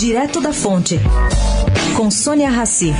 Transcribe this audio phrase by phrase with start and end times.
[0.00, 0.98] Direto da Fonte,
[1.94, 2.90] com Sônia Rassi.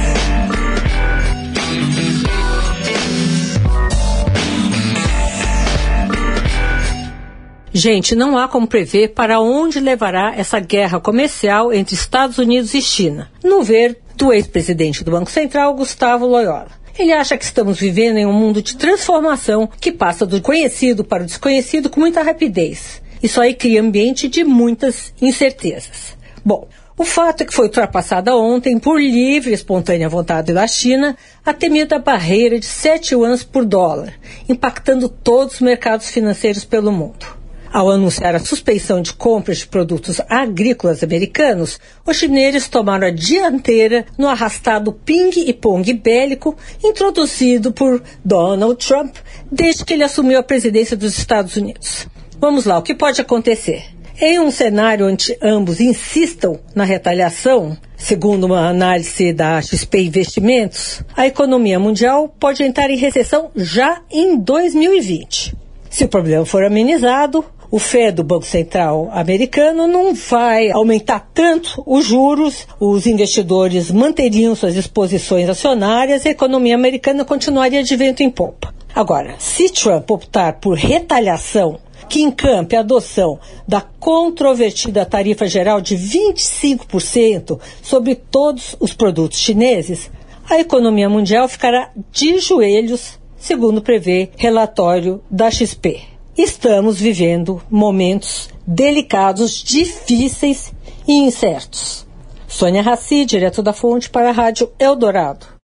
[7.73, 12.83] Gente, não há como prever para onde levará essa guerra comercial entre Estados Unidos e
[12.83, 13.31] China.
[13.43, 16.69] No ver do ex-presidente do Banco Central, Gustavo Loyola.
[16.99, 21.23] Ele acha que estamos vivendo em um mundo de transformação que passa do conhecido para
[21.23, 23.01] o desconhecido com muita rapidez.
[23.23, 26.20] Isso aí cria ambiente de muitas incertezas.
[26.45, 31.17] Bom, o fato é que foi ultrapassada ontem, por livre e espontânea vontade da China,
[31.45, 34.15] a temida barreira de 7 yuans por dólar,
[34.49, 37.41] impactando todos os mercados financeiros pelo mundo.
[37.73, 44.05] Ao anunciar a suspeição de compras de produtos agrícolas americanos, os chineses tomaram a dianteira
[44.19, 49.15] no arrastado ping e pong bélico introduzido por Donald Trump
[49.51, 52.09] desde que ele assumiu a presidência dos Estados Unidos.
[52.41, 54.00] Vamos lá, o que pode acontecer?
[54.23, 61.27] Em um cenário onde ambos insistam na retaliação, segundo uma análise da XP Investimentos, a
[61.27, 65.57] economia mundial pode entrar em recessão já em 2020.
[65.89, 71.83] Se o problema for amenizado, o Fed, do Banco Central americano, não vai aumentar tanto
[71.87, 78.23] os juros, os investidores manteriam suas exposições acionárias e a economia americana continuaria de vento
[78.23, 78.75] em popa.
[78.95, 85.97] Agora, se Trump optar por retaliação que encampe a adoção da controvertida tarifa geral de
[85.97, 90.11] 25% sobre todos os produtos chineses,
[90.49, 96.01] a economia mundial ficará de joelhos, segundo prevê relatório da XP.
[96.37, 100.73] Estamos vivendo momentos delicados, difíceis
[101.07, 102.07] e incertos.
[102.49, 105.47] Sônia Raci, direto da Fonte para a Rádio Eldorado.